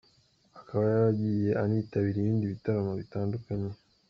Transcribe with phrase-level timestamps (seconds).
[0.59, 3.69] Akaba yaragiye anitabira ibindi bitaramo bitandukanye.